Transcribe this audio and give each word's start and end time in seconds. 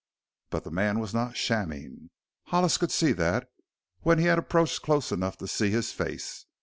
But 0.49 0.63
the 0.63 0.71
man 0.71 0.97
was 0.97 1.13
not 1.13 1.37
shamming; 1.37 2.09
Hollis 2.45 2.77
could 2.79 2.91
see 2.91 3.11
that 3.11 3.47
when 3.99 4.17
he 4.17 4.25
had 4.25 4.39
approached 4.39 4.81
close 4.81 5.11
enough 5.11 5.37
to 5.37 5.47
see 5.47 5.69
his 5.69 5.91
face. 5.91 6.47